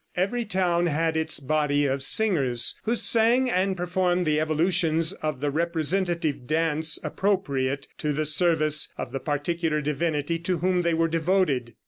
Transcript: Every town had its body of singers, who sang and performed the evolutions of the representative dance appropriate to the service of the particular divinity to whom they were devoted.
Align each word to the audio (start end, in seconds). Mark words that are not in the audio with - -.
Every 0.15 0.45
town 0.45 0.87
had 0.87 1.15
its 1.15 1.39
body 1.39 1.85
of 1.85 2.01
singers, 2.01 2.73
who 2.85 2.95
sang 2.95 3.51
and 3.51 3.77
performed 3.77 4.25
the 4.25 4.39
evolutions 4.39 5.13
of 5.13 5.41
the 5.41 5.51
representative 5.51 6.47
dance 6.47 6.97
appropriate 7.03 7.87
to 7.99 8.11
the 8.11 8.25
service 8.25 8.87
of 8.97 9.11
the 9.11 9.19
particular 9.19 9.79
divinity 9.79 10.39
to 10.39 10.57
whom 10.57 10.81
they 10.81 10.95
were 10.95 11.07
devoted. 11.07 11.75